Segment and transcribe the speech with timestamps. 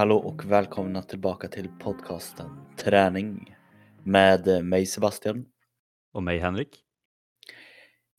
[0.00, 2.46] Hallå och välkomna tillbaka till podcasten
[2.76, 3.56] Träning
[4.02, 5.46] med mig Sebastian.
[6.12, 6.68] Och mig Henrik.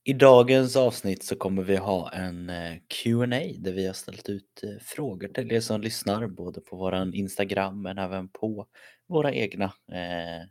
[0.04, 4.64] I dagens avsnitt så kommer vi ha en eh, Q&A där vi har ställt ut
[4.64, 8.68] eh, frågor till er som lyssnar både på våran Instagram men även på
[9.08, 10.48] våra egna eh,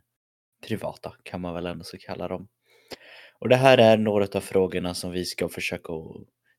[0.67, 2.47] privata kan man väl ändå så kalla dem.
[3.39, 5.93] Och det här är några av frågorna som vi ska försöka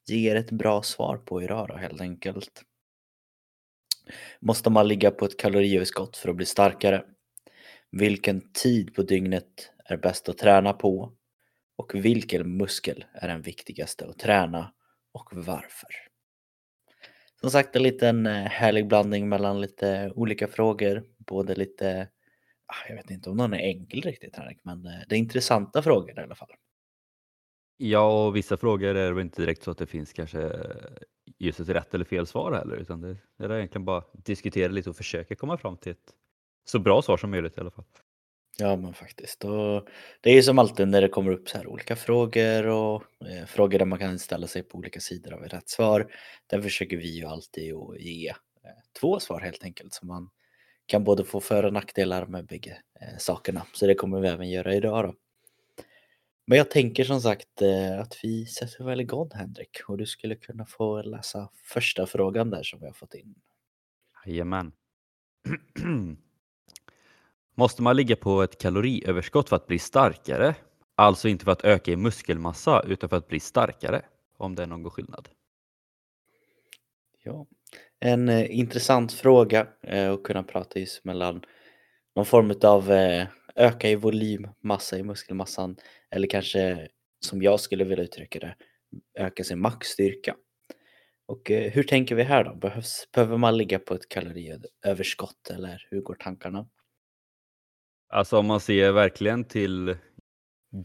[0.09, 2.65] ge er ett bra svar på idag då, helt enkelt.
[4.41, 7.05] Måste man ligga på ett kaloriöverskott för att bli starkare?
[7.91, 11.13] Vilken tid på dygnet är bäst att träna på?
[11.77, 14.73] Och vilken muskel är den viktigaste att träna
[15.13, 15.91] och varför?
[17.41, 22.09] Som sagt en liten eh, härlig blandning mellan lite olika frågor, både lite,
[22.67, 25.83] ah, jag vet inte om någon är enkel riktigt Henrik, men eh, det är intressanta
[25.83, 26.51] frågor i alla fall.
[27.85, 30.51] Ja, och vissa frågor är det väl inte direkt så att det finns kanske eh,
[31.39, 34.91] just ett rätt eller fel svar heller, utan det, det är egentligen bara diskutera lite
[34.91, 36.13] och försöka komma fram till ett
[36.65, 37.85] så bra svar som möjligt i alla fall.
[38.59, 39.45] Ja men faktiskt.
[39.45, 39.89] Och
[40.21, 43.47] det är ju som alltid när det kommer upp så här olika frågor och eh,
[43.47, 46.13] frågor där man kan ställa sig på olika sidor av rätt svar.
[46.47, 48.35] Där försöker vi ju alltid att ge eh,
[49.01, 50.31] två svar helt enkelt så man
[50.87, 53.67] kan både få för och nackdelar med bägge eh, sakerna.
[53.73, 55.15] Så det kommer vi även göra idag då.
[56.45, 60.35] Men jag tänker som sagt eh, att vi sätter väl igång Henrik och du skulle
[60.37, 63.35] kunna få läsa första frågan där som vi har fått in.
[64.27, 64.73] Jajamän.
[67.55, 70.55] Måste man ligga på ett kaloriöverskott för att bli starkare?
[70.95, 74.03] Alltså inte för att öka i muskelmassa utan för att bli starkare,
[74.37, 75.29] om det är någon skillnad.
[77.23, 77.47] Ja,
[78.01, 81.45] en eh, intressant fråga eh, att kunna prata just mellan
[82.15, 85.77] någon form av eh, öka i volym, massa i muskelmassan
[86.11, 86.89] eller kanske
[87.21, 88.57] som jag skulle vilja uttrycka det,
[89.19, 90.37] öka sin maxstyrka.
[91.27, 92.55] Och eh, hur tänker vi här då?
[92.55, 96.69] Behövs, behöver man ligga på ett kaloriöverskott eller hur går tankarna?
[98.09, 99.97] Alltså om man ser verkligen till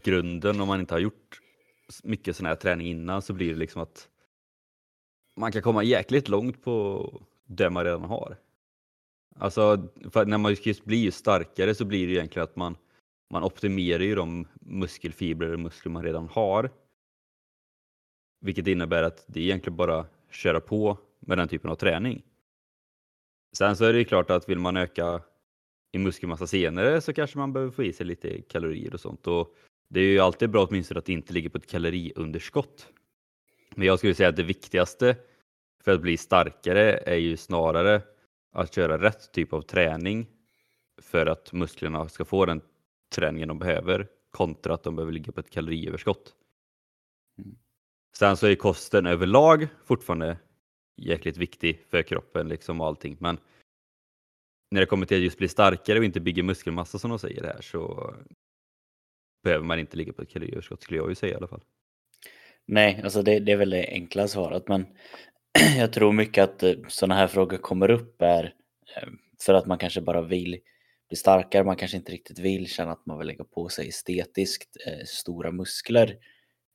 [0.04, 1.40] grunden om man inte har gjort
[2.02, 4.08] mycket sån här träning innan så blir det liksom att
[5.36, 8.36] man kan komma jäkligt långt på det man redan har.
[9.38, 12.76] Alltså för när man just blir starkare så blir det egentligen att man,
[13.30, 16.70] man optimerar ju de muskelfibrer och muskler man redan har.
[18.40, 22.22] Vilket innebär att det är egentligen bara köra på med den typen av träning.
[23.56, 25.22] Sen så är det ju klart att vill man öka
[25.92, 29.26] i muskelmassa senare så kanske man behöver få i sig lite kalorier och sånt.
[29.26, 29.54] Och
[29.88, 32.88] det är ju alltid bra åtminstone att det inte ligger på ett kaloriunderskott.
[33.74, 35.16] Men jag skulle säga att det viktigaste
[35.84, 38.02] för att bli starkare är ju snarare
[38.58, 40.26] att köra rätt typ av träning
[41.02, 42.60] för att musklerna ska få den
[43.14, 46.34] träningen de behöver kontra att de behöver ligga på ett kaloriöverskott.
[47.38, 47.58] Mm.
[48.16, 50.38] Sen så är kosten överlag fortfarande
[50.96, 53.38] jäkligt viktig för kroppen liksom och allting men
[54.70, 57.44] när det kommer till att just bli starkare och inte bygga muskelmassa som de säger
[57.44, 58.14] här så
[59.42, 61.62] behöver man inte ligga på ett kaloriöverskott skulle jag ju säga i alla fall.
[62.66, 64.86] Nej, alltså det, det är väl det enkla svaret men
[65.78, 68.44] jag tror mycket att eh, sådana här frågor kommer upp är
[68.96, 69.08] eh,
[69.40, 70.60] för att man kanske bara vill
[71.08, 74.76] bli starkare, man kanske inte riktigt vill känna att man vill lägga på sig estetiskt
[74.86, 76.16] eh, stora muskler.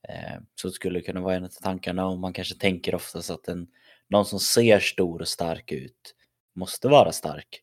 [0.10, 3.48] Eh, så det skulle kunna vara en av tankarna och man kanske tänker oftast att
[3.48, 3.68] en,
[4.08, 6.16] någon som ser stor och stark ut
[6.56, 7.62] måste vara stark.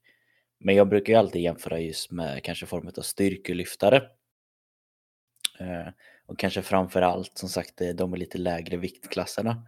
[0.60, 3.96] Men jag brukar ju alltid jämföra just med kanske formen av styrkelyftare.
[5.60, 5.88] Eh,
[6.26, 9.66] och kanske framför allt som sagt eh, de är lite lägre viktklasserna.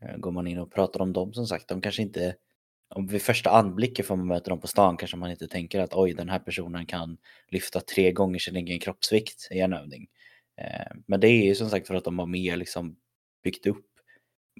[0.00, 2.36] Eh, går man in och pratar om dem som sagt, de kanske inte
[2.90, 5.94] om vid första anblicken får man möta dem på stan kanske man inte tänker att
[5.94, 7.18] oj den här personen kan
[7.48, 10.08] lyfta tre gånger sin egen kroppsvikt i en övning.
[10.60, 12.96] Eh, men det är ju som sagt för att de har mer liksom
[13.44, 13.86] byggt upp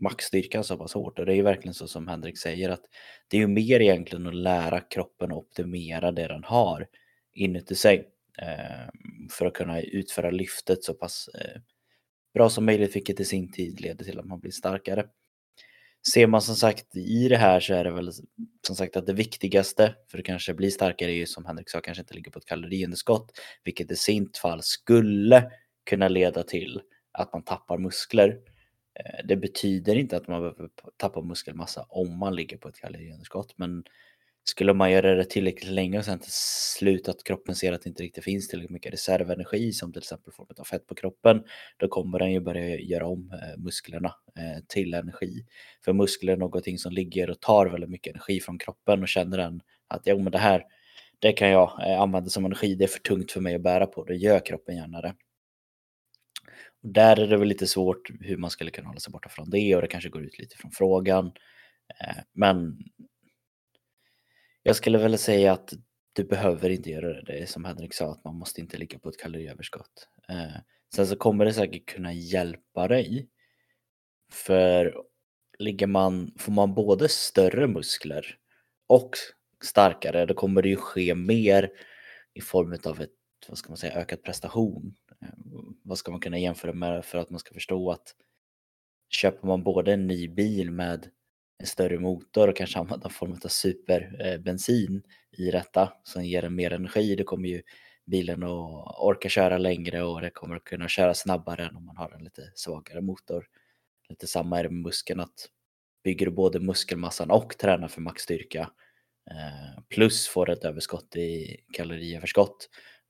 [0.01, 1.19] maxstyrkan så pass hårt.
[1.19, 2.83] Och det är ju verkligen så som Henrik säger att
[3.29, 6.87] det är ju mer egentligen att lära kroppen att optimera det den har
[7.33, 8.09] inuti sig
[8.43, 8.89] eh,
[9.31, 11.29] för att kunna utföra lyftet så pass
[12.35, 15.07] bra som möjligt, vilket i sin tid leder till att man blir starkare.
[16.13, 18.13] Ser man som sagt i det här så är det väl
[18.67, 21.81] som sagt att det viktigaste för att kanske bli starkare är ju som Henrik sa,
[21.81, 23.31] kanske inte ligga på ett kaloriunderskott,
[23.65, 25.51] vilket i sin fall skulle
[25.91, 26.81] kunna leda till
[27.13, 28.29] att man tappar muskler.
[29.01, 33.55] Eh, det betyder inte att man behöver tappa muskelmassa om man ligger på ett kaloriunderskott,
[33.57, 33.85] men
[34.49, 37.89] skulle man göra det tillräckligt länge och sen till slut att kroppen ser att det
[37.89, 41.43] inte riktigt finns tillräckligt mycket reservenergi som till exempel form av fett på kroppen,
[41.77, 45.47] då kommer den ju börja göra om eh, musklerna eh, till energi.
[45.85, 49.39] För muskler är någonting som ligger och tar väldigt mycket energi från kroppen och känner
[49.39, 50.65] den att jo men det här,
[51.19, 53.87] det kan jag eh, använda som energi, det är för tungt för mig att bära
[53.87, 55.15] på, då gör kroppen gärna det.
[56.83, 59.51] Och där är det väl lite svårt hur man skulle kunna hålla sig borta från
[59.51, 61.33] det och det kanske går ut lite från frågan.
[62.33, 62.79] Men
[64.63, 65.73] jag skulle väl säga att
[66.13, 67.23] du behöver inte göra det.
[67.27, 70.09] Det är som Henrik sa, att man måste inte ligga på ett kaloriöverskott.
[70.29, 70.61] Eh,
[70.95, 73.29] sen så kommer det säkert kunna hjälpa dig.
[74.33, 74.95] För
[75.59, 78.37] ligger man, får man både större muskler
[78.87, 79.11] och
[79.65, 81.71] starkare, då kommer det ju ske mer
[82.35, 83.11] i form av ett,
[83.49, 84.95] vad ska man säga, ökad prestation.
[85.23, 85.29] Eh,
[85.83, 88.15] vad ska man kunna jämföra med för att man ska förstå att
[89.09, 91.11] köper man både en ny bil med
[91.59, 95.03] en större motor och kanske använda någon form av superbensin
[95.33, 97.63] eh, i detta som ger den mer energi, då kommer ju
[98.07, 101.97] bilen att orka köra längre och det kommer att kunna köra snabbare än om man
[101.97, 103.47] har en lite svagare motor.
[104.09, 105.49] Lite samma är det med muskeln att
[106.05, 108.71] bygger du både muskelmassan och tränar för maxstyrka
[109.31, 112.69] eh, plus får ett överskott i kaloriöverskott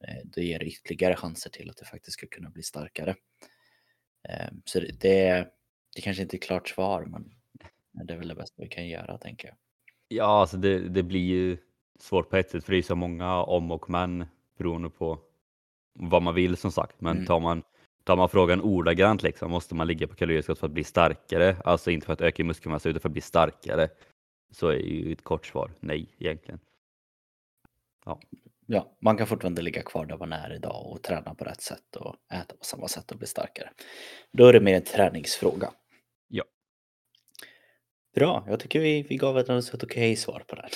[0.09, 3.15] eh, då ger det ytterligare chanser till att du faktiskt ska kunna bli starkare.
[4.65, 5.49] Så det,
[5.95, 7.38] det kanske inte är klart svar men
[8.05, 9.57] det är väl det bästa vi kan göra tänker jag.
[10.09, 11.57] Ja, alltså det, det blir ju
[11.99, 14.27] svårt på ett sätt för det är så många om och men
[14.59, 15.19] beroende på
[15.93, 17.01] vad man vill som sagt.
[17.01, 17.27] Men mm.
[17.27, 17.63] tar, man,
[18.05, 21.91] tar man frågan ordagrant liksom, måste man ligga på kaloriöverskott för att bli starkare, alltså
[21.91, 23.89] inte för att öka muskelmassa utan för att bli starkare,
[24.51, 26.61] så är ju ett kort svar nej egentligen.
[28.05, 28.21] Ja.
[28.67, 31.97] ja, man kan fortfarande ligga kvar där man är idag och träna på rätt sätt
[31.97, 33.71] och äta på samma sätt och bli starkare.
[34.33, 35.71] Då är det mer en träningsfråga.
[38.19, 40.69] Bra, jag tycker vi, vi gav ett okej okay svar på det.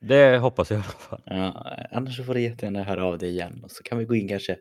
[0.00, 1.22] Det hoppas jag i alla fall.
[1.24, 4.28] Ja, annars får du jättegärna höra av dig igen och så kan vi gå in
[4.28, 4.58] kanske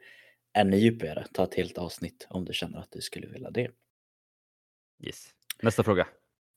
[0.54, 3.72] ännu djupare, ta ett helt avsnitt om du känner att du skulle vilja det.
[5.04, 5.28] Yes.
[5.62, 6.08] Nästa fråga.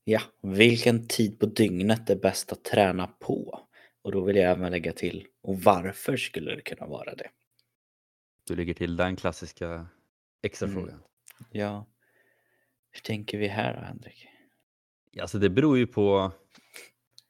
[0.05, 3.60] Ja, vilken tid på dygnet är bäst att träna på?
[4.02, 7.31] Och då vill jag även lägga till, och varför skulle det kunna vara det?
[8.46, 9.87] Du lägger till den klassiska
[10.43, 10.88] extra frågan.
[10.88, 11.02] Mm.
[11.50, 11.87] Ja.
[12.90, 14.28] Hur tänker vi här då, Henrik?
[15.20, 16.32] Alltså det beror ju på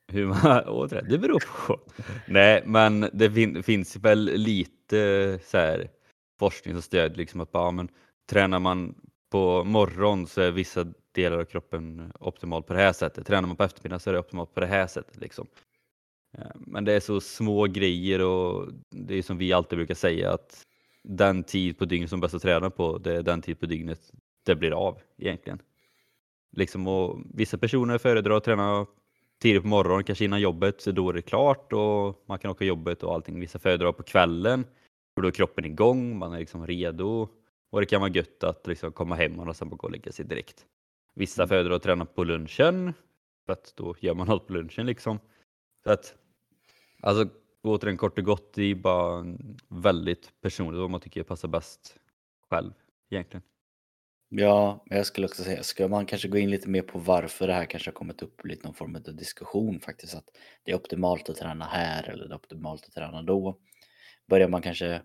[0.09, 1.81] hur man åt Det beror på.
[2.29, 5.91] Nej, men det fin finns väl lite så här,
[6.39, 7.89] forskning som stödjer liksom att bara, men,
[8.31, 8.95] tränar man
[9.31, 13.27] på morgon så är vissa delar av kroppen optimalt på det här sättet.
[13.27, 15.17] Tränar man på eftermiddagen så är det optimalt på det här sättet.
[15.17, 15.47] Liksom.
[16.55, 20.67] Men det är så små grejer och det är som vi alltid brukar säga att
[21.05, 24.01] den tid på dygnet som bäst att träna på, det är den tid på dygnet
[24.47, 25.59] det blir av egentligen.
[26.51, 28.87] Liksom, och vissa personer föredrar att träna
[29.39, 32.65] tidigt på morgonen, kanske innan jobbet, så då är det klart och man kan åka
[32.65, 33.41] jobbet och allting.
[33.41, 34.65] Vissa föredrar på kvällen,
[35.15, 37.29] för då är kroppen igång, man är liksom redo
[37.71, 40.25] och det kan vara gött att liksom komma hem och sen gå och lägga sig
[40.25, 40.67] direkt.
[41.15, 41.49] Vissa mm.
[41.49, 42.93] föredrar att träna på lunchen,
[43.47, 45.19] för att då gör man allt på lunchen liksom.
[45.83, 46.15] Så att,
[47.03, 47.29] alltså
[47.63, 49.37] återigen kort och gott, det är bara
[49.69, 51.97] väldigt personligt vad man tycker passar bäst
[52.51, 52.73] själv
[53.11, 53.43] egentligen.
[54.31, 57.53] Ja, jag skulle också säga, ska man kanske gå in lite mer på varför det
[57.53, 60.29] här kanske har kommit upp lite någon form av diskussion faktiskt, att
[60.63, 63.59] det är optimalt att träna här eller det är optimalt att träna då.
[64.29, 65.03] Börjar man kanske,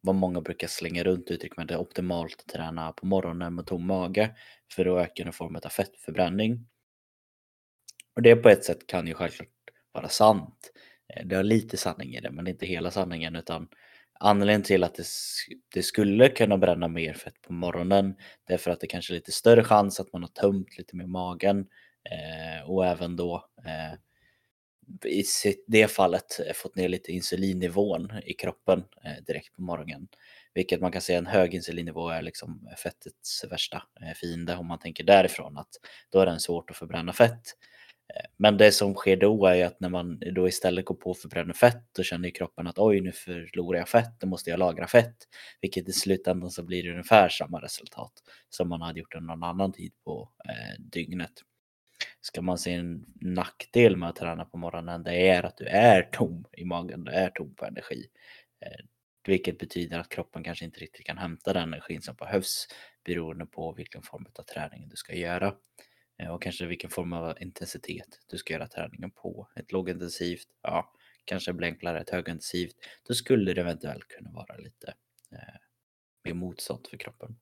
[0.00, 3.66] vad många brukar slänga runt uttryck med det är optimalt att träna på morgonen med
[3.66, 4.36] tom mage
[4.72, 6.66] för att öka en form av fettförbränning.
[8.16, 9.48] Och det på ett sätt kan ju självklart
[9.92, 10.72] vara sant.
[11.14, 13.68] Eh, det har lite sanning i det, men inte hela sanningen utan
[14.26, 15.06] Anledningen till att det,
[15.74, 18.14] det, skulle kunna bränna mer fett på morgonen
[18.46, 20.96] det är för att det kanske är lite större chans att man har tömt lite
[20.96, 21.66] mer magen
[22.10, 23.98] eh, och även då eh,
[25.10, 25.24] i
[25.66, 30.08] det fallet eh, fått ner lite insulinnivån i kroppen eh, direkt på morgonen.
[30.54, 34.78] Vilket man kan säga en hög insulinnivå är liksom fettets värsta eh, fiende om man
[34.78, 35.70] tänker därifrån att
[36.10, 37.42] då är den svårt att förbränna fett.
[38.36, 41.54] Men det som sker då är att när man då istället går på och förbränner
[41.54, 44.86] fett då känner ju kroppen att oj nu förlorar jag fett, då måste jag lagra
[44.86, 45.16] fett.
[45.60, 48.12] Vilket i slutändan så blir det ungefär samma resultat
[48.48, 51.32] som man hade gjort en någon annan tid på eh, dygnet.
[52.20, 56.02] Ska man se en nackdel med att träna på morgonen det är att du är
[56.02, 58.06] tom i magen, du är tom på energi.
[58.60, 58.84] Eh,
[59.26, 62.68] vilket betyder att kroppen kanske inte riktigt kan hämta den energin som behövs
[63.04, 65.54] beroende på vilken form av träning du ska göra.
[66.18, 69.48] Eh, och kanske vilken form av intensitet du ska göra träningen på.
[69.56, 70.92] Ett lågintensivt, ja,
[71.24, 72.00] kanske blir enklare.
[72.00, 72.76] Ett högintensivt,
[73.08, 74.94] då skulle det eventuellt kunna vara lite
[75.32, 75.60] eh,
[76.24, 77.36] mer motstånd för kroppen.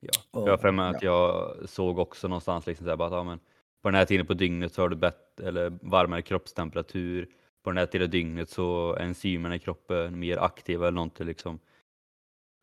[0.00, 3.16] Ja, och, jag har för mig att jag såg också någonstans liksom så här, bara,
[3.16, 3.38] ja, men
[3.82, 7.28] på den här tiden på dygnet så har du bättre eller varmare kroppstemperatur.
[7.62, 11.26] På den här tiden på dygnet så är enzymerna i kroppen mer aktiva eller någonting
[11.26, 11.58] liksom.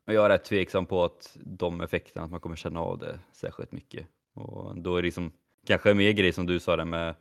[0.07, 3.19] Och jag är rätt tveksam på att de effekterna, att man kommer känna av det
[3.33, 4.07] särskilt mycket.
[4.35, 5.31] Och då är det liksom,
[5.65, 7.15] kanske mer grej som du sa där med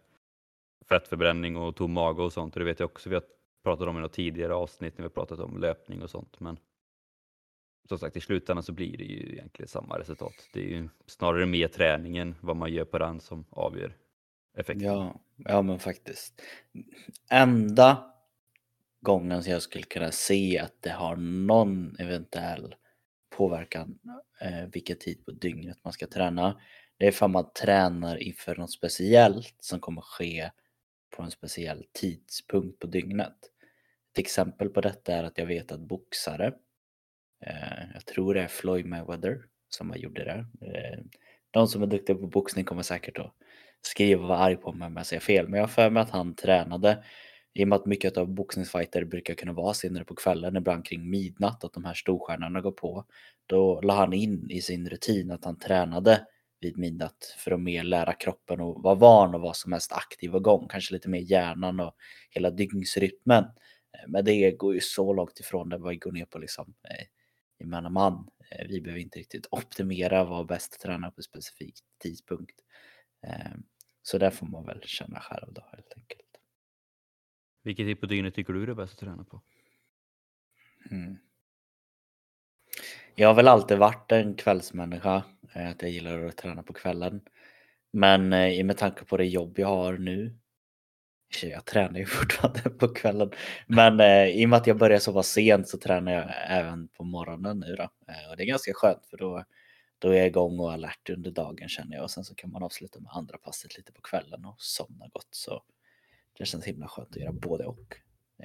[0.88, 2.54] fettförbränning och tom mage och sånt.
[2.54, 3.24] Och det vet jag också vi har
[3.62, 6.40] pratat om i något tidigare avsnitt när vi pratat om löpning och sånt.
[6.40, 6.58] Men
[7.88, 10.48] som sagt i slutändan så blir det ju egentligen samma resultat.
[10.52, 13.96] Det är ju snarare mer träningen, vad man gör på den som avgör
[14.56, 14.86] effekten.
[14.86, 16.42] Ja, ja men faktiskt.
[17.30, 18.14] Enda
[19.00, 22.74] gången som jag skulle kunna se att det har någon eventuell
[23.36, 23.98] påverkan
[24.40, 26.60] eh, vilken tid på dygnet man ska träna.
[26.98, 30.50] Det är för man tränar inför något speciellt som kommer ske
[31.16, 33.36] på en speciell tidpunkt på dygnet.
[34.12, 36.46] Ett exempel på detta är att jag vet att boxare,
[37.46, 40.46] eh, jag tror det är Floyd Mayweather som har gjort det där.
[40.60, 40.98] Eh,
[41.50, 43.34] de som är duktiga på boxning kommer säkert att
[43.82, 46.02] skriva och vara arg på mig om jag säger fel, men jag har för mig
[46.02, 47.04] att han tränade
[47.54, 51.10] i och med att mycket av boxningsfighter brukar kunna vara senare på kvällen, ibland kring
[51.10, 53.04] midnatt, att de här storstjärnorna går på.
[53.46, 56.26] Då la han in i sin rutin att han tränade
[56.64, 60.34] vid midnatt för att mer lära kroppen och vara van och vara som mest aktiv
[60.34, 61.96] och igång, kanske lite mer hjärnan och
[62.30, 63.44] hela dygnsrytmen.
[63.44, 67.06] Eh, men det går ju så långt ifrån det vi går ner på liksom eh,
[67.58, 68.28] gemene man.
[68.50, 72.60] Eh, vi behöver inte riktigt optimera vad bäst träna på specifik tidpunkt.
[74.02, 76.20] Så där får man väl känna själv då helt enkelt.
[77.62, 79.42] Vilket tid på dygnet tycker du är bäst att träna på?
[80.90, 81.18] Mm.
[83.14, 85.22] Jag har väl alltid varit en kvällsmänniska,
[85.54, 87.20] att jag gillar att träna på kvällen.
[87.92, 90.38] Men eh, med tanke på det jobb jag har nu,
[91.42, 93.30] jag tränar ju fortfarande på kvällen,
[93.66, 96.88] men eh, i och med att jag börjar så pass sent så tränar jag även
[96.88, 97.88] på morgonen nu då.
[98.30, 99.44] Och det är ganska skönt för då,
[99.98, 102.62] då är jag igång och alert under dagen känner jag och sen så kan man
[102.62, 105.28] avsluta med andra passet lite på kvällen och somna gott.
[105.30, 105.62] Så
[106.38, 107.96] det känns himla skönt att göra både och.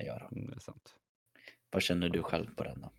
[0.05, 0.29] Göra.
[0.31, 0.95] Mm, det är sant.
[1.71, 2.91] Vad känner du själv på den då?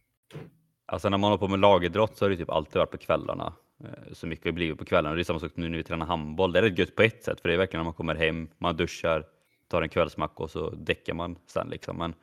[0.86, 3.54] Alltså när man håller på med lagidrott så har det typ alltid varit på kvällarna.
[3.84, 5.14] Eh, så mycket har blivit på kvällarna.
[5.14, 6.52] Det är samma sak nu när vi tränar handboll.
[6.52, 8.48] Det är rätt gött på ett sätt för det är verkligen när man kommer hem,
[8.58, 9.26] man duschar,
[9.68, 11.96] tar en kvällsmacka och så däckar man sen liksom.
[11.96, 12.14] Men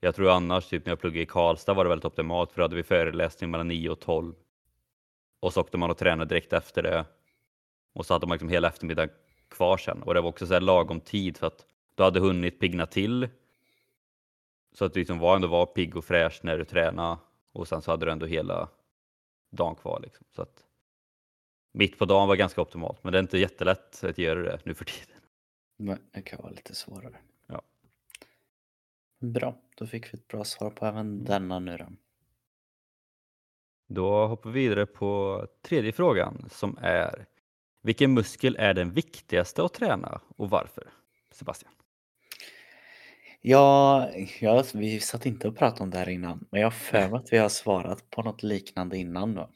[0.00, 2.64] jag tror annars, typ när jag pluggade i Karlstad var det väldigt optimalt för då
[2.64, 4.34] hade vi föreläsning mellan 9 och 12.
[5.40, 7.04] Och så åkte man och tränade direkt efter det.
[7.94, 9.10] Och så hade man liksom hela eftermiddagen
[9.48, 10.02] kvar sen.
[10.02, 13.28] Och det var också så här lagom tid för att du hade hunnit pigna till.
[14.72, 17.18] Så att du liksom var ändå var pigg och fräsch när du tränade
[17.52, 18.68] och sen så hade du ändå hela
[19.50, 20.00] dagen kvar.
[20.02, 20.26] Liksom.
[20.36, 20.64] Så att
[21.74, 24.74] mitt på dagen var ganska optimalt, men det är inte jättelätt att göra det nu
[24.74, 25.16] för tiden.
[25.76, 27.16] Nej, det kan vara lite svårare.
[27.46, 27.62] Ja.
[29.20, 31.24] Bra, då fick vi ett bra svar på även mm.
[31.24, 31.86] denna nu då.
[33.86, 37.26] Då hoppar vi vidare på tredje frågan som är
[37.82, 40.88] Vilken muskel är den viktigaste att träna och varför?
[41.32, 41.72] Sebastian?
[43.40, 47.08] Ja, ja, vi satt inte och pratade om det här innan, men jag har för
[47.08, 49.50] mig att vi har svarat på något liknande innan då.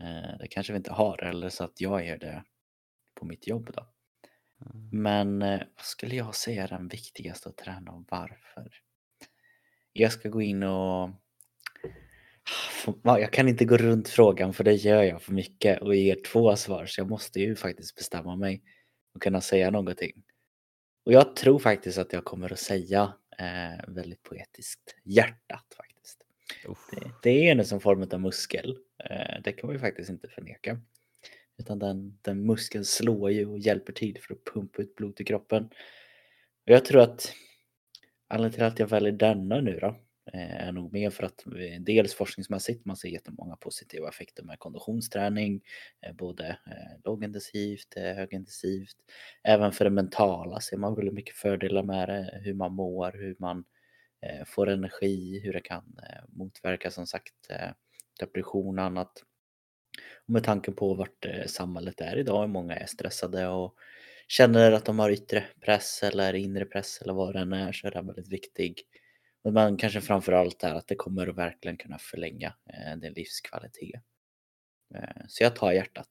[0.00, 2.44] Eh, det kanske vi inte har, eller så att jag gör det
[3.14, 3.86] på mitt jobb då.
[4.66, 4.88] Mm.
[5.02, 8.70] Men eh, vad skulle jag säga är den viktigaste att träna och varför?
[9.92, 11.10] Jag ska gå in och...
[13.04, 16.56] Jag kan inte gå runt frågan för det gör jag för mycket och ger två
[16.56, 18.62] svar så jag måste ju faktiskt bestämma mig
[19.14, 20.22] och kunna säga någonting.
[21.04, 26.24] Och jag tror faktiskt att jag kommer att säga eh, väldigt poetiskt hjärtat faktiskt.
[26.90, 28.78] Det, det, är en som form av muskel.
[29.04, 30.80] Eh, det kan man ju faktiskt inte förneka.
[31.58, 35.24] Utan den, den muskeln slår ju och hjälper till för att pumpa ut blod i
[35.24, 35.64] kroppen.
[36.66, 37.32] Och jag tror att
[38.28, 39.86] anledningen till att jag väljer denna nu då
[40.32, 44.58] eh, är nog mer för att eh, dels forskningsmässigt man ser jättemånga positiva effekter med
[44.58, 45.60] konditionsträning,
[46.14, 46.58] både
[47.04, 48.96] lågintensivt, högintensivt.
[49.42, 53.36] Även för det mentala ser man väldigt mycket fördelar med det, hur man mår, hur
[53.38, 53.64] man
[54.46, 55.96] får energi, hur det kan
[56.28, 57.50] motverka som sagt
[58.20, 59.24] depression och annat.
[60.26, 63.74] Och med tanke på vart eh, samhället är idag, hur många är stressade och
[64.28, 67.86] känner att de har yttre press eller inre press eller vad det än är så
[67.86, 68.86] är det väldigt viktigt.
[69.44, 74.02] men kanske framför allt är att det kommer att verkligen kunna förlänga eh, din livskvalitet.
[74.94, 76.10] Eh, så jag tar hjärtat.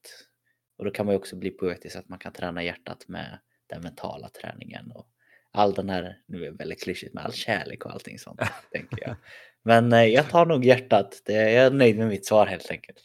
[0.77, 3.81] Och då kan man ju också bli poetisk att man kan träna hjärtat med den
[3.81, 5.09] mentala träningen och
[5.51, 8.41] all den här, nu är det väldigt klyschigt med all kärlek och allting sånt,
[8.72, 9.15] tänker jag.
[9.63, 11.22] Men eh, jag tar nog hjärtat.
[11.25, 13.03] Det, jag är nöjd med mitt svar helt enkelt.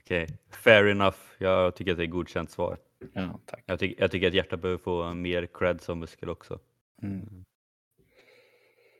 [0.00, 0.36] Okej, okay.
[0.50, 1.16] fair enough.
[1.38, 2.78] Jag tycker att det är godkänt svar.
[3.12, 3.62] Ja, tack.
[3.66, 6.58] Jag, ty jag tycker att hjärtat behöver få mer cred som muskel också.
[7.02, 7.44] Mm.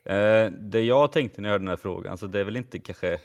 [0.04, 2.78] Eh, det jag tänkte när jag hörde den här frågan, alltså det är väl inte
[2.78, 3.20] kanske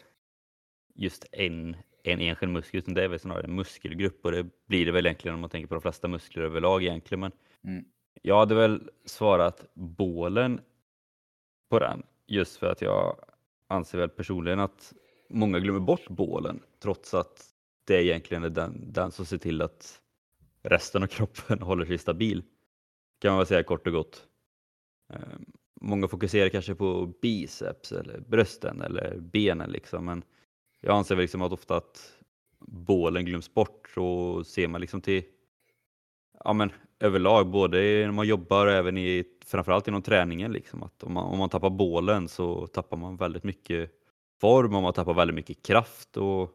[0.96, 4.86] just en, en enskild muskel, utan det är väl snarare en muskelgrupp och det blir
[4.86, 7.20] det väl egentligen om man tänker på de flesta muskler överlag egentligen.
[7.20, 7.32] Men
[7.64, 7.86] mm
[8.22, 10.62] jag hade väl svarat bålen
[11.70, 13.26] på den, just för att jag
[13.68, 14.94] anser väl personligen att
[15.30, 17.46] många glömmer bort bålen, trots att
[17.84, 20.02] det egentligen är den, den som ser till att
[20.62, 22.44] resten av kroppen håller sig stabil.
[23.20, 24.28] Kan man väl säga kort och gott.
[25.14, 25.46] Ehm,
[25.82, 30.06] många fokuserar kanske på biceps eller brösten eller benen liksom.
[30.06, 30.24] Men
[30.82, 32.14] jag anser liksom att ofta att
[32.60, 35.24] bålen glöms bort och ser man liksom till
[36.44, 40.52] ja, men, överlag, både när man jobbar och även i, framförallt inom träningen.
[40.52, 43.92] Liksom, att om, man, om man tappar bålen så tappar man väldigt mycket
[44.42, 46.18] form och man tappar väldigt mycket kraft.
[46.18, 46.52] Och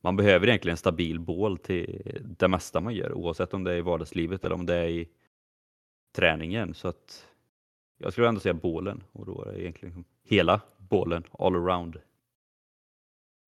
[0.00, 3.76] man behöver egentligen en stabil bål till det mesta man gör oavsett om det är
[3.76, 5.08] i vardagslivet eller om det är i
[6.16, 6.74] träningen.
[6.74, 7.26] Så att
[7.98, 11.98] jag skulle ändå säga bålen och då är det egentligen hela bålen all around.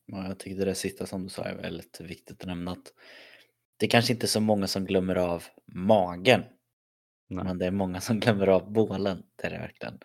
[0.07, 2.93] Ja, jag tyckte det sista som du sa är väldigt viktigt att nämna att
[3.83, 6.43] det kanske inte är så många som glömmer av magen.
[7.29, 7.45] Nej.
[7.45, 9.23] Men det är många som glömmer av bålen.
[9.37, 9.99] Det är det verkligen.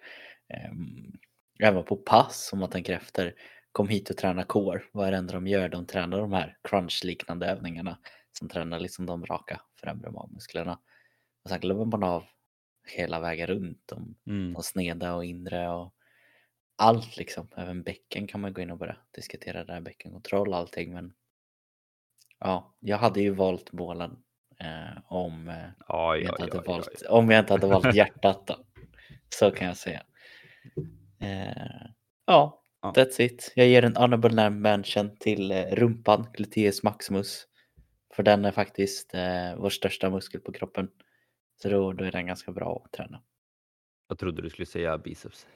[0.53, 1.13] Ehm,
[1.63, 3.33] Även på pass om man tänker efter.
[3.71, 4.81] Kom hit och träna core.
[4.93, 5.69] Vad är det enda de gör?
[5.69, 7.97] De tränar de här crunch-liknande övningarna.
[8.39, 10.79] Som tränar liksom de raka främre magmusklerna.
[11.43, 12.23] Och sen glömmer man av
[12.87, 13.81] hela vägen runt.
[13.85, 14.53] De, Mm.
[14.53, 15.93] de sneda och inre och
[16.75, 17.47] allt liksom.
[17.57, 19.81] Även bäcken kan man gå in och börja diskutera där.
[19.81, 20.93] Bäckenkontroll och allting.
[20.93, 21.13] Men
[22.39, 24.17] ja, jag hade ju valt bålen.
[24.59, 25.55] Eh, om, eh,
[25.87, 28.55] Ja, jag ja, inte hade valt, om jag inte hade valt hjärtat då.
[29.35, 30.03] Så kan jag säga.
[31.19, 31.87] Eh,
[32.25, 32.93] ja, Ja.
[32.95, 33.53] that's it.
[33.55, 37.47] Jag ger en honorable mention till eh, rumpan, gluteus maximus.
[38.15, 40.89] För den är faktiskt eh, vår största muskel på kroppen.
[41.61, 43.21] Så då, då är den ganska bra att träna.
[44.07, 45.47] Jag trodde du skulle säga biceps.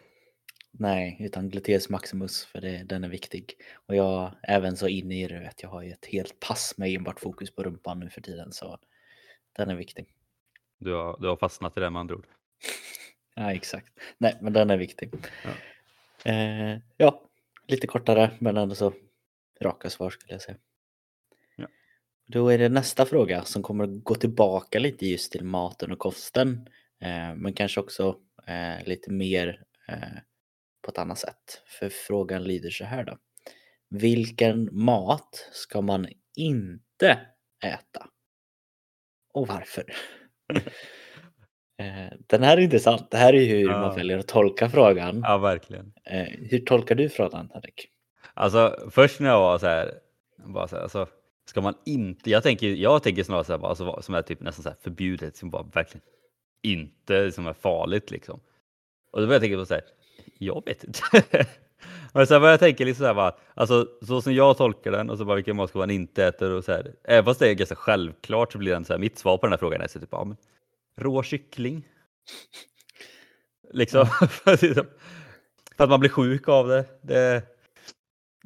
[0.72, 3.54] Nej, utan gluteus maximus för det, den är viktig.
[3.74, 6.96] Och jag även så inne i det att jag har ju ett helt pass med
[6.96, 8.52] enbart fokus på rumpan nu för tiden.
[8.52, 8.78] Så
[9.54, 10.14] den är viktig.
[10.78, 12.28] Du har, du har fastnat i det med andra ord.
[13.36, 14.00] Ja, exakt.
[14.18, 15.14] Nej, men den är viktig.
[15.44, 15.52] Ja.
[16.32, 17.22] Eh, ja,
[17.68, 18.94] lite kortare men ändå så
[19.62, 20.58] raka svar skulle jag säga.
[21.56, 21.68] Ja.
[22.26, 26.00] Då är det nästa fråga som kommer att gå tillbaka lite just till maten och
[26.00, 26.70] kosten.
[27.00, 30.18] Eh, men kanske också eh, lite mer eh,
[30.82, 31.62] på ett annat sätt.
[31.80, 33.18] För frågan lyder så här då.
[33.90, 37.20] Vilken mat ska man inte
[37.66, 38.08] äta?
[39.34, 39.84] Och varför?
[41.78, 43.12] Eh, Den här är intressant.
[43.12, 43.82] Det här är hur Ja.
[43.82, 45.22] man väljer att tolka frågan.
[45.24, 45.94] Ja, verkligen.
[46.06, 47.88] Eh, Hur tolkar du frågan Henrik?
[48.34, 49.92] Alltså först när jag var så här,
[50.46, 51.08] bara så här alltså,
[51.46, 54.64] ska man inte, jag tänker, jag tänker snarare så här, alltså, som är typ nästan
[54.64, 56.06] så här förbjudet, som bara verkligen
[56.64, 58.40] inte som är farligt liksom.
[59.12, 59.84] Och då började jag tänka på så här,
[60.42, 61.02] jag vet inte.
[62.14, 65.10] Men sen började jag tänka liksom så här, bara, alltså så som jag tolkar den
[65.10, 67.50] och så bara vilken mat ska man inte äta och så här, även fast det
[67.50, 69.88] är ganska självklart så blir den så här, mitt svar på den här frågan är
[69.88, 70.38] så typ, ja, men,
[70.98, 71.88] rå kyckling.
[73.74, 74.86] Liksom, för, att liksom,
[75.78, 76.86] för att man blir sjuk av det.
[77.02, 77.44] det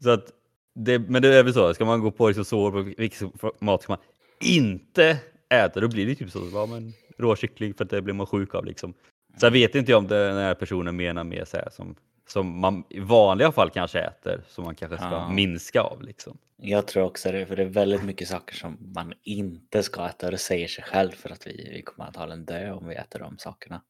[0.04, 0.32] så att
[0.76, 3.82] det, men det är väl så, ska man gå på liksom så på vilken mat
[3.82, 4.02] ska man
[4.40, 8.14] inte äta, då blir det typ så, ja, men rå kyckling för att det blir
[8.14, 8.94] man sjuk av liksom.
[9.40, 11.96] Sen vet inte jag om den här personen menar mer så här, som,
[12.28, 15.30] som man i vanliga fall kanske äter, som man kanske ska Ja.
[15.30, 16.38] minska av liksom.
[16.58, 20.26] Jag tror också det, för det är väldigt mycket saker som man inte ska äta
[20.28, 23.20] och det säger sig själv för att vi, vi kommer antagligen dö om vi äter
[23.20, 23.76] de sakerna.
[23.76, 23.82] Eh,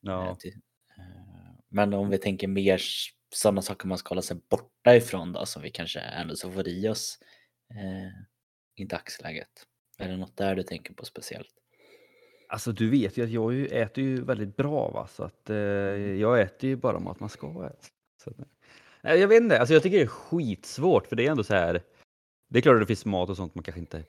[0.00, 0.60] Ja, till-
[0.98, 2.80] eh, Men om vi tänker mer
[3.34, 6.68] sådana saker man ska hålla sig borta ifrån då som vi kanske ändå så får
[6.68, 7.18] i oss
[7.70, 9.48] eh, i dagsläget.
[9.98, 11.54] Är det något där du tänker på speciellt?
[12.52, 15.56] Alltså du vet ju att jag ju äter ju väldigt bra va, så att eh,
[15.56, 17.88] jag äter ju bara mat man ska äta.
[18.24, 18.30] Så,
[19.02, 21.54] nej, jag vet inte, alltså jag tycker det är skitsvårt för det är ändå så
[21.54, 21.82] här.
[22.50, 24.04] Det är klart att det finns mat och sånt man kanske inte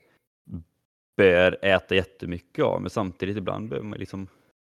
[1.16, 4.26] bör äta jättemycket av, men samtidigt ibland behöver man liksom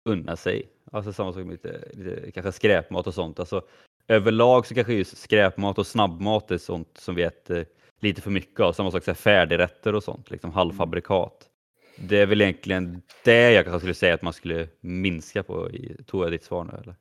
[0.10, 0.70] unna sig.
[0.92, 3.40] Alltså samma sak med lite, lite kanske skräpmat och sånt.
[3.40, 3.62] Alltså,
[4.08, 7.66] överlag så kanske just skräpmat och snabbmat är sånt som vi äter
[8.00, 8.74] lite för mycket av.
[8.74, 11.50] Samma sak så här färdigrätter och sånt, liksom halvfabrikat.
[11.98, 15.70] Det är väl egentligen det jag kanske skulle säga att man skulle minska på.
[16.06, 16.96] Tog jag ditt svar nu eller?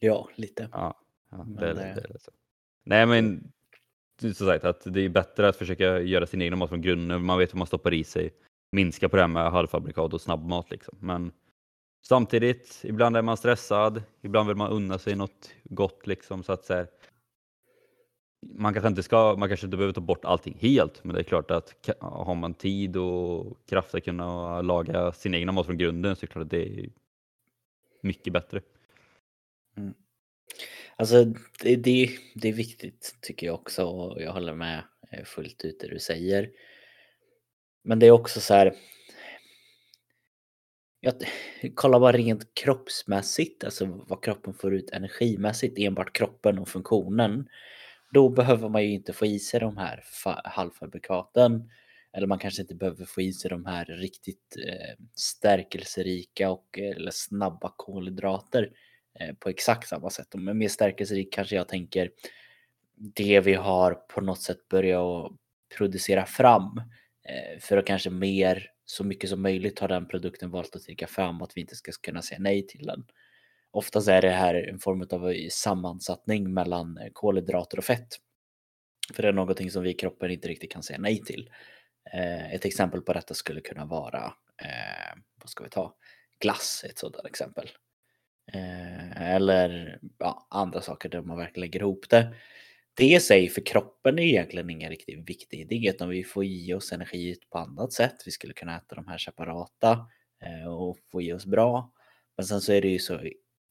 [0.00, 0.68] Ja, lite.
[0.72, 2.30] Ja, ja Men det, är det- det, det så.
[2.84, 3.52] Nej men
[4.20, 7.24] som sagt att det är bättre att försöka göra sin egen mat från grunden.
[7.24, 8.30] Man vet vad man stoppar i sig.
[8.72, 10.98] Minska på det här med halvfabrikat och snabbmat liksom.
[11.00, 11.32] Men
[12.06, 14.02] samtidigt, ibland är man stressad.
[14.20, 16.86] Ibland vill man unna sig något gott liksom så att så här,
[18.40, 21.24] man kanske inte ska, man kanske inte behöver ta bort allting helt, men det är
[21.24, 26.16] klart att har man tid och kraft att kunna laga sin egna mat från grunden
[26.16, 26.90] så är det klart att det är
[28.02, 28.60] mycket bättre.
[29.76, 29.94] Mm.
[30.96, 31.24] Alltså
[31.62, 35.80] det, det, det är viktigt tycker jag också och jag håller med eh, fullt ut
[35.80, 36.50] det du säger.
[37.82, 38.74] Men det är också så här.
[41.00, 41.14] Jag,
[41.74, 47.48] kolla bara rent kroppsmässigt, alltså vad kroppen får ut energimässigt, enbart kroppen och funktionen.
[48.12, 50.04] Då behöver man ju inte få i sig de här
[50.44, 51.70] halvfabrikaten.
[52.12, 56.96] Eller man kanske inte behöver få i sig de här riktigt eh, stärkelserika och eh,
[56.96, 58.70] eller snabba kolhydrater
[59.20, 60.28] eh, på exakt samma sätt.
[60.34, 62.10] Men mer stärkelserik kanske jag tänker
[62.98, 65.32] det vi har på något sätt börjat
[65.76, 66.82] producera fram
[67.24, 71.06] eh, för att kanske mer så mycket som möjligt har den produkten valt att trycka
[71.06, 73.04] fram att vi inte ska kunna säga nej till den.
[73.70, 78.08] Oftast är det här en form av eh, sammansättning mellan eh, kolhydrater och fett.
[79.14, 81.50] För det är någonting som vi i kroppen inte riktigt kan säga nej till.
[82.12, 84.34] Eh, ett exempel på detta skulle kunna vara,
[85.40, 85.94] vad ska vi ta,
[86.40, 87.70] glass ett sådant exempel.
[89.16, 92.34] Eller ja, andra saker där man verkligen lägger ihop det.
[92.94, 96.74] Det i sig för kroppen är egentligen ingen riktigt viktig idé utan vi får i
[96.74, 98.16] oss energi på annat sätt.
[98.24, 100.06] Vi skulle kunna äta de här separata
[100.68, 101.92] och få i oss bra.
[102.36, 103.20] Men sen så är det ju så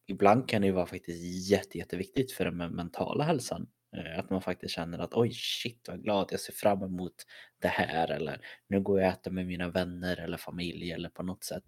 [0.08, 3.67] ibland kan det ju vara faktiskt jätte, jätteviktigt för den mentala hälsan.
[3.98, 7.15] Eh, att man faktiskt känner att oj shit vad glad jag ser fram emot
[7.62, 11.24] det här eller nu går jag och äter med mina vänner eller familj eller på
[11.24, 11.63] något sätt.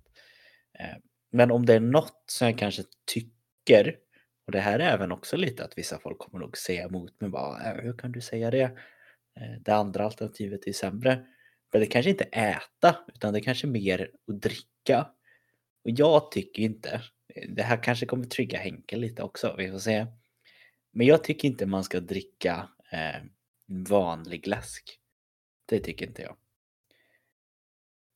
[0.80, 0.98] Eh,
[1.32, 3.96] men om det är något som jag kanske tycker,
[4.46, 7.30] och det här är även också lite att vissa folk kommer nog säga emot mig
[7.30, 8.78] bara, äh, hur kan du säga det?
[9.40, 11.26] Eh, det andra alternativet är sämre.
[11.72, 15.08] Men det kanske inte äta, utan det kanske mer att dricka.
[15.84, 17.02] Och jag tycker inte,
[17.50, 20.06] det här kanske kommer trygga Henke lite också, vi får se.
[20.92, 23.24] Men jag tycker inte man ska dricka eh,
[23.90, 25.00] vanlig läsk.
[25.66, 26.36] Det tycker inte jag.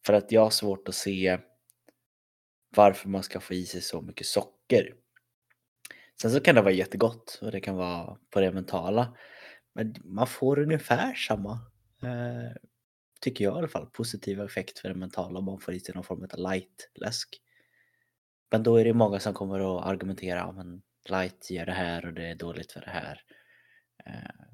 [0.05, 1.37] För att jag har svårt att se
[2.75, 4.95] varför man ska få i sig så mycket socker.
[6.21, 9.17] Sen så kan det vara jättegott och det kan vara på det mentala.
[9.73, 11.51] Men man får ungefär samma,
[12.03, 12.57] eh,
[13.21, 15.95] tycker jag i alla fall, positiva effekt för det mentala om man får i sig
[15.95, 17.41] någon form av light-läsk.
[18.53, 22.13] Men då är det många som kommer att argumentera om light gör det här och
[22.13, 23.21] det är dåligt för det här.
[24.05, 24.45] Eh,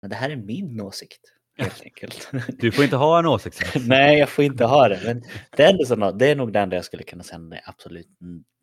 [0.00, 1.20] men det här är min åsikt
[1.58, 2.30] helt enkelt.
[2.48, 3.74] Du får inte ha en åsikt.
[3.86, 5.00] Nej, jag får inte ha det.
[5.04, 5.22] Men
[5.56, 8.08] det är, så, det är nog det enda jag skulle kunna säga absolut.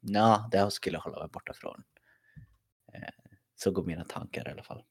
[0.01, 1.83] Ja, det skulle jag hålla mig borta från.
[2.93, 3.09] Eh,
[3.55, 4.83] så går mina tankar i alla fall.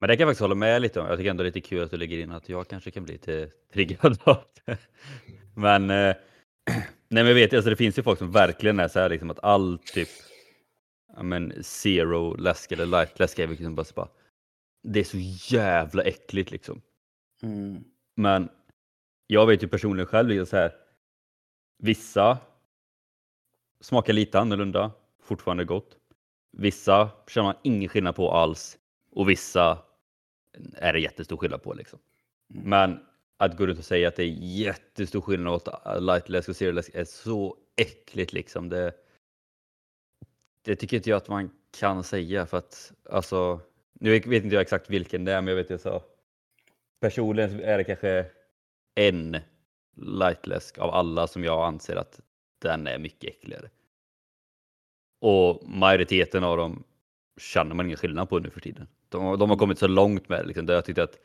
[0.00, 1.06] Men det kan jag faktiskt hålla med lite om.
[1.06, 3.04] Jag tycker ändå det är lite kul att du lägger in att jag kanske kan
[3.04, 4.78] bli lite triggad av det.
[5.56, 6.16] Men, eh,
[7.10, 9.30] nej men jag vet, alltså det finns ju folk som verkligen är så här liksom
[9.30, 10.08] att all typ
[11.16, 14.08] ja, men zero läsk eller light läsk är liksom bara, så bara
[14.82, 15.18] det är så
[15.56, 16.82] jävla äckligt liksom.
[17.42, 17.84] Mm.
[18.16, 18.48] Men
[19.26, 20.72] jag vet ju personligen själv, liksom så här,
[21.78, 22.38] vissa
[23.80, 24.92] smakar lite annorlunda,
[25.22, 25.96] fortfarande gott.
[26.52, 28.78] Vissa känner man ingen skillnad på alls
[29.10, 29.78] och vissa
[30.74, 31.74] är det jättestor skillnad på.
[31.74, 31.98] Liksom.
[32.54, 32.70] Mm.
[32.70, 33.00] Men
[33.40, 36.90] att gå runt och säga att det är jättestor skillnad åt äh, lightläsk och zeroläsk
[36.94, 38.32] är så äckligt.
[38.32, 38.68] Liksom.
[38.68, 38.92] Det,
[40.64, 43.60] det tycker inte jag att man kan säga för att alltså,
[43.92, 46.02] nu vet inte jag exakt vilken det är, men jag vet jag så.
[47.00, 48.26] Personligen är det kanske
[48.94, 49.36] en
[49.96, 52.20] lightläsk av alla som jag anser att
[52.62, 53.70] den är mycket äckligare.
[55.20, 56.84] Och majoriteten av dem
[57.40, 58.86] känner man ingen skillnad på nu för tiden.
[59.08, 60.46] De, de har kommit så långt med det.
[60.46, 61.18] Liksom, där jag tyckte att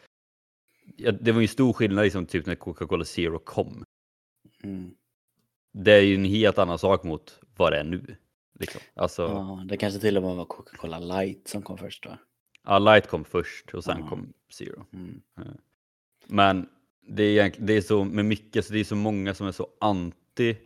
[0.96, 3.84] ja, det var ju stor skillnad liksom, typ när Coca-Cola Zero kom.
[4.64, 4.92] Mm.
[5.74, 8.16] Det är ju en helt annan sak mot vad det är nu.
[8.60, 8.82] Liksom.
[8.94, 12.18] Alltså, ja, det kanske till och med var Coca-Cola light som kom först då.
[12.64, 14.08] Ja, light kom först och sen Ja.
[14.10, 14.86] kom zero.
[14.94, 15.22] Mm.
[16.28, 16.70] Men
[17.08, 19.68] det är, det är så med mycket, så det är så många som är så
[19.80, 20.58] anti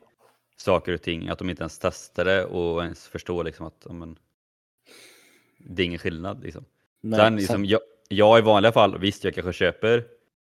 [0.58, 3.94] saker och ting att de inte ens testar det och ens förstår liksom att ja,
[3.94, 4.18] men,
[5.58, 6.44] det är ingen skillnad.
[6.44, 6.66] Liksom.
[7.02, 10.06] Nej, sen, liksom, jag, jag i vanliga fall, visst jag kanske köper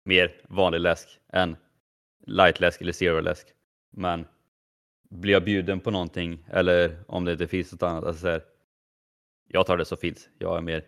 [0.07, 1.55] mer vanlig läsk än
[2.27, 3.47] light läsk eller zero läsk.
[3.91, 4.27] Men
[5.09, 8.41] blir jag bjuden på någonting eller om det inte finns något annat, alltså så här,
[9.47, 10.29] jag tar det så finns.
[10.39, 10.83] Jag är mer,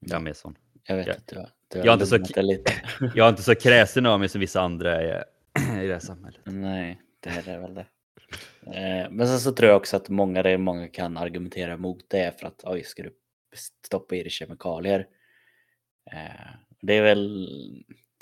[0.00, 0.58] jag är mer sån.
[0.86, 2.72] jag vet jag- att du har, du jag är inte så lite.
[3.14, 5.24] Jag är inte så kräsen av mig som vissa andra är
[5.82, 6.40] i det här samhället.
[6.44, 7.86] Nej, det här är väl det.
[8.66, 12.40] Eh, Men sen så tror jag också att många, det många kan argumentera emot det
[12.40, 13.12] för att oj, ska du
[13.84, 15.06] stoppa i dig kemikalier?
[16.12, 16.50] Eh,
[16.80, 17.48] Det är väl,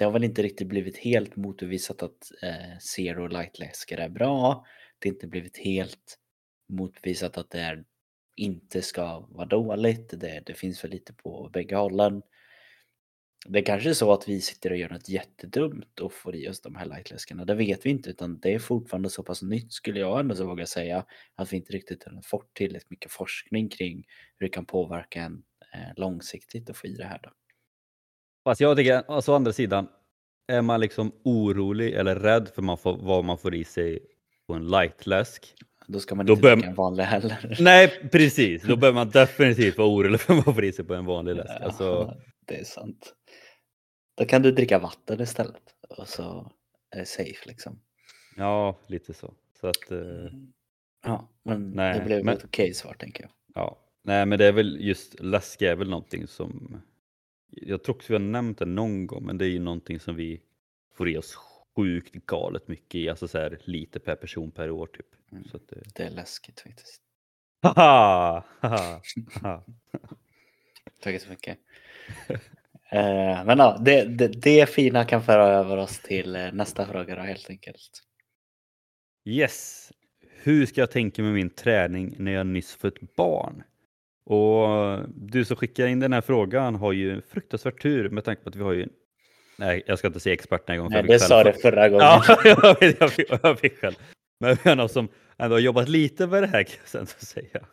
[0.01, 4.65] det har väl inte riktigt blivit helt motbevisat att eh, zero light läsker är bra.
[4.99, 6.19] Det har inte blivit helt
[6.69, 7.85] motbevisat att det är,
[8.37, 10.21] inte ska vara dåligt.
[10.21, 12.23] Det, det finns väl lite på bägge hållen.
[13.49, 16.49] Det är kanske är så att vi sitter och gör något jättedumt och får i
[16.49, 17.45] oss de här lightläskarna.
[17.45, 20.47] Det vet vi inte utan det är fortfarande så pass nytt skulle jag ändå så
[20.47, 24.05] våga säga att vi inte riktigt har fått tillräckligt mycket forskning kring
[24.39, 25.43] hur det kan påverka en
[25.75, 27.21] eh, långsiktigt att få i det här.
[27.23, 27.31] Då.
[28.44, 29.88] Fast jag tycker, alltså å andra sidan,
[30.48, 33.98] är man liksom orolig eller rädd för man får, vad man får i sig
[34.46, 35.55] på en lightläsk.
[35.87, 37.57] Då ska man Då inte dricka en vanlig heller.
[37.61, 38.62] Nej, precis.
[38.62, 41.37] Då behöver man definitivt vara orolig för vad man får i sig på en vanlig
[41.37, 41.50] läsk.
[41.61, 43.14] Alltså, Ja, det är sant.
[44.16, 45.62] Då kan du dricka vatten istället
[45.98, 46.53] och så
[46.90, 47.81] är det safe liksom.
[48.37, 49.35] ja, lite så.
[49.61, 49.98] så att, eh,
[51.05, 53.31] Ja, men Nej, det blev men- ett okej svar tänker jag.
[53.55, 53.79] ja.
[54.05, 56.81] Nej, men det är väl just läsk är väl någonting som
[57.51, 60.17] jag tror också vi har nämnt det någon gång, men det är ju någonting som
[60.17, 60.41] vi
[60.95, 61.35] får i oss
[61.77, 65.07] sjukt galet mycket i, alltså så här, lite per person per år typ.
[65.33, 65.45] Mm.
[65.45, 65.83] Så det...
[65.95, 67.03] Det är läskigt faktiskt.
[67.63, 68.45] Haha!
[68.61, 69.01] Haha!
[69.43, 69.65] haha.
[71.03, 71.59] Tack så mycket.
[72.93, 77.15] Eh, men ja, det, det, det fina kan föra över oss till eh, nästa fråga
[77.15, 78.03] då helt enkelt.
[79.25, 79.93] Yes!
[80.43, 83.63] Hur ska jag tänka med min träning när jag nyss fött barn?
[84.31, 88.49] Och du som skickar in den här frågan har ju fruktansvärt tur med tanke på
[88.49, 88.88] att vi har ju
[89.59, 90.90] Nej, jag ska inte säga experterna en gång.
[90.90, 92.07] för Nej, det sa det förra gången.
[92.07, 93.95] Ja, jag vet, jag fick, jag fick skäll.
[94.40, 97.07] Men vi har någon som ändå har jobbat lite med det här kan jag sen
[97.07, 97.66] så säga.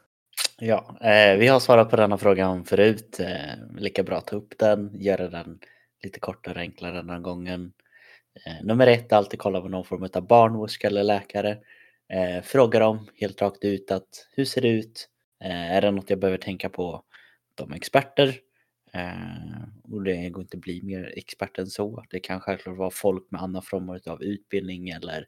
[0.59, 3.19] Ja, eh, vi har svarat på denna frågan förut.
[3.19, 5.59] Eh, lika bra att ta upp den, göra den
[6.03, 7.71] lite kortare och enklare den här gången.
[8.45, 11.57] Eh, nummer ett, alltid kolla på någon form av barnmorska eller läkare.
[12.13, 15.09] Eh, fråga dem helt rakt ut att hur ser det ut?
[15.43, 17.03] Eh, är det något jag behöver tänka på?
[17.55, 18.35] De är experter.
[18.93, 22.03] Eh, och det går inte att bli mer expert än så.
[22.09, 25.27] Det kan självklart vara folk med annan form av utbildning eller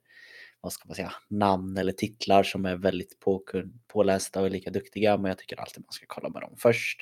[0.61, 4.69] vad ska man säga, namn eller titlar som är väldigt påkun- pålästa och är lika
[4.71, 5.17] duktiga.
[5.17, 7.01] Men jag tycker alltid man ska kolla med dem först.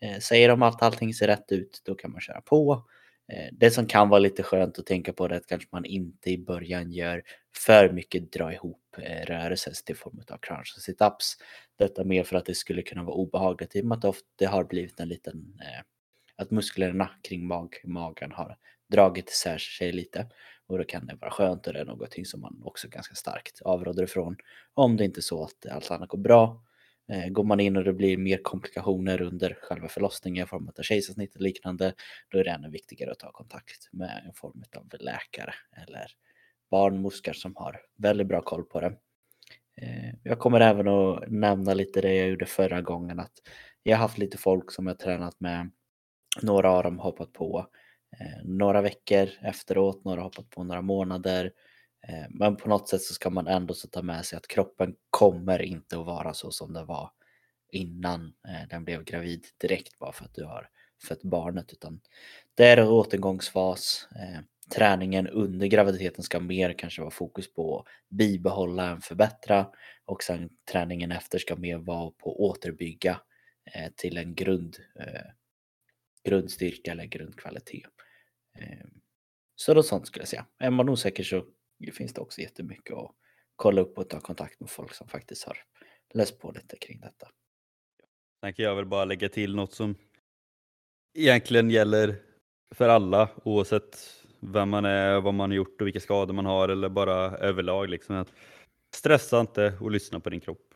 [0.00, 2.84] Eh, säger de att allting ser rätt ut, då kan man köra på.
[3.32, 6.30] Eh, det som kan vara lite skönt att tänka på är att kanske man inte
[6.30, 7.22] i början gör
[7.56, 11.36] för mycket dra ihop eh, rörelser till form av crunch och situps.
[11.78, 14.48] Detta mer för att det skulle kunna vara obehagligt i och med att det ofta
[14.48, 15.82] har blivit en liten eh,
[16.36, 18.56] att musklerna kring mag, magen har
[18.90, 20.26] dragit isär sig lite.
[20.66, 23.62] Och då kan det vara skönt och det är någonting som man också ganska starkt
[23.62, 24.36] avråder ifrån.
[24.74, 26.62] Om det inte är så att allt annat går bra.
[27.12, 30.82] Eh, går man in och det blir mer komplikationer under själva förlossningen i form av
[30.82, 31.94] kejsarsnitt och liknande,
[32.28, 36.06] då är det ännu viktigare att ta kontakt med en form av läkare eller
[36.70, 38.96] barnmorskor som har väldigt bra koll på det.
[39.76, 43.32] Eh, jag kommer även att nämna lite det jag gjorde förra gången att
[43.82, 45.70] jag har haft lite folk som jag tränat med.
[46.42, 47.66] Några av dem hoppat på
[48.20, 51.52] eh, några veckor efteråt, några hoppat på några månader.
[52.08, 54.94] Eh, men på något sätt så ska man ändå så ta med sig att kroppen
[55.10, 57.10] kommer inte att vara så som den var
[57.72, 60.68] innan eh, den blev gravid direkt bara för att du har
[61.08, 62.00] fött barnet utan
[62.54, 64.08] det är en återgångsfas.
[64.16, 64.40] Eh,
[64.74, 69.66] träningen under graviditeten ska mer kanske vara fokus på att bibehålla än förbättra
[70.04, 73.20] och sen träningen efter ska mer vara på att återbygga
[73.96, 74.76] till en grund,
[76.24, 77.90] grundstyrka eller grundkvalitet.
[79.56, 80.46] Så då sånt skulle jag säga.
[80.58, 81.44] Är man osäker så
[81.90, 83.14] finns det också jättemycket att
[83.56, 85.58] kolla upp och ta kontakt med folk som faktiskt har
[86.14, 87.28] läst på lite kring detta.
[88.40, 89.94] Sen kan jag väl bara lägga till något som
[91.18, 92.22] egentligen gäller
[92.74, 96.68] för alla oavsett vem man är, vad man har gjort och vilka skador man har
[96.68, 97.88] eller bara överlag.
[97.88, 98.16] Liksom.
[98.16, 98.32] Att
[98.94, 100.74] stressa inte och lyssna på din kropp.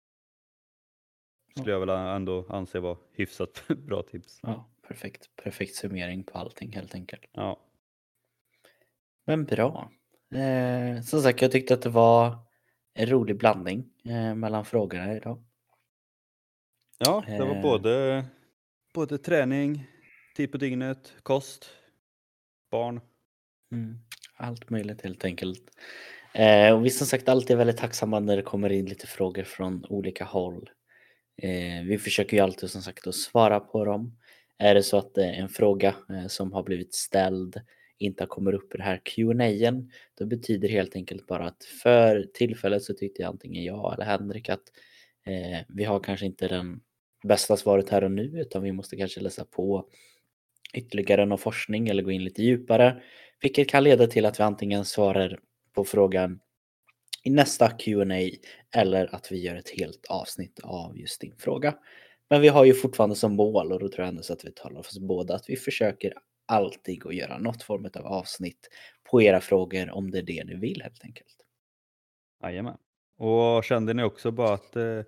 [1.51, 4.41] Skulle jag väl ändå anse vara hyfsat bra tips.
[4.43, 5.37] Ja, perfekt.
[5.37, 7.31] Perfekt summering på allting helt enkelt.
[7.33, 7.61] Ja.
[9.25, 9.91] Men bra.
[10.35, 12.39] Eh, som sagt, jag tyckte att det var
[12.95, 15.43] en rolig blandning eh, mellan frågorna idag.
[16.99, 17.63] Ja, det var Eh.
[17.63, 18.25] både,
[18.95, 19.87] både träning,
[20.37, 21.67] tid på dygnet, kost,
[22.71, 23.01] barn.
[23.73, 23.99] Mm.
[24.37, 25.63] Allt möjligt helt enkelt.
[26.35, 29.85] Eh, och vi som sagt alltid väldigt tacksamma när det kommer in lite frågor från
[29.89, 30.71] olika håll.
[31.43, 34.19] Eh, vi försöker ju alltid som sagt att svara på dem.
[34.59, 37.61] Är det så att det är en fråga eh, som har blivit ställd
[37.99, 39.83] inte kommer upp i det här qa
[40.19, 44.49] då betyder helt enkelt bara att för tillfället så tyckte jag antingen jag eller Henrik
[44.49, 44.63] att
[45.27, 46.81] eh, vi har kanske inte den
[47.25, 49.87] bästa svaret här och nu utan vi måste kanske läsa på
[50.75, 53.03] ytterligare någon forskning eller gå in lite djupare.
[53.43, 55.39] Vilket kan leda till att vi antingen svarar
[55.75, 56.41] på frågan
[57.25, 58.31] i nästa Q&A
[58.75, 61.75] eller att vi gör ett helt avsnitt av just din fråga.
[62.31, 64.53] Men vi har ju fortfarande som mål och då tror jag ändå så att vi
[64.53, 66.15] talar för oss båda att vi försöker
[66.47, 68.69] alltid att göra något form av avsnitt
[69.11, 71.37] på era frågor om det är det ni vill helt enkelt.
[72.43, 72.79] Jajamän.
[73.19, 75.03] Och kände ni också bara att eh,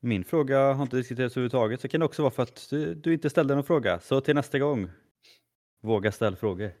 [0.00, 3.14] min fråga har inte diskuterats överhuvudtaget så kan det också vara för att du, du
[3.14, 4.00] inte ställde någon fråga.
[4.00, 4.90] Så till nästa gång,
[5.82, 6.72] våga ställa frågor.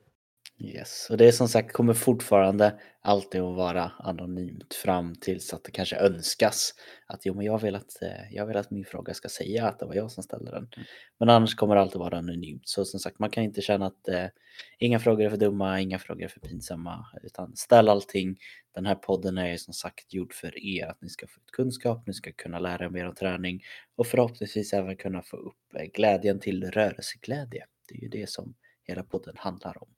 [0.60, 5.64] Yes, och det är som sagt kommer fortfarande alltid att vara anonymt fram tills att
[5.64, 6.74] det kanske önskas
[7.06, 9.78] att jo, men jag vill att eh, jag vill att min fråga ska säga att
[9.78, 10.68] det var jag som ställde den.
[11.18, 12.68] Men annars kommer det alltid vara anonymt.
[12.68, 14.26] Så som sagt, man kan inte känna att eh,
[14.78, 18.36] inga frågor är för dumma, inga frågor är för pinsamma, utan ställ allting.
[18.74, 21.50] Den här podden är ju som sagt gjord för er, att ni ska få ut
[21.50, 23.62] kunskap, ni ska kunna lära er mer om träning
[23.96, 27.66] och förhoppningsvis även kunna få upp eh, glädjen till rörelseglädje.
[27.88, 29.88] Det är ju det som hela podden handlar om.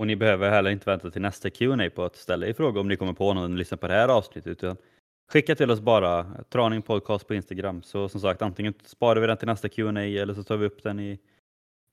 [0.00, 2.88] Och ni behöver heller inte vänta till nästa Q&A på att ställa er fråga om
[2.88, 4.46] ni kommer på någon och lyssnar på det här avsnittet.
[4.46, 4.76] Utan
[5.28, 7.82] skicka till oss bara Traning Podcast på Instagram.
[7.82, 10.82] Så som sagt, antingen sparar vi den till nästa Q&A eller så tar vi upp
[10.82, 11.18] den i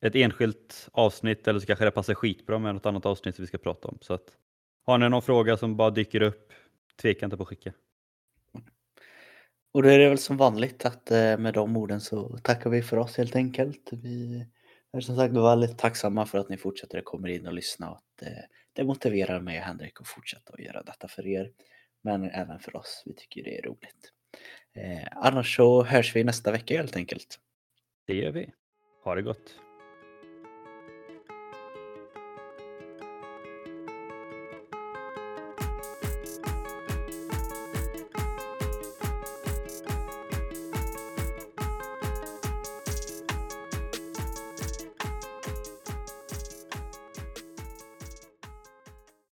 [0.01, 3.47] ett enskilt avsnitt eller så kanske det passar skitbra med något annat avsnitt som vi
[3.47, 3.97] ska prata om.
[4.01, 4.31] Så att
[4.85, 6.53] Har ni någon fråga som bara dyker upp,
[7.01, 7.73] tveka inte på att skicka.
[9.73, 12.81] Och då är det väl som vanligt att eh, med de orden så tackar vi
[12.81, 13.89] för oss helt enkelt.
[13.91, 14.45] Vi
[14.97, 17.97] är som sagt väldigt tacksamma för att ni fortsätter att komma in och lyssna och
[17.97, 21.51] att eh, det motiverar mig och Henrik att fortsätta att göra detta för er.
[22.01, 23.03] Men även för oss.
[23.05, 24.11] Vi tycker det är roligt.
[24.73, 27.39] Eh, annars så hörs vi nästa vecka helt enkelt.
[28.07, 28.53] Det gör vi.
[29.03, 29.66] Ha det gott.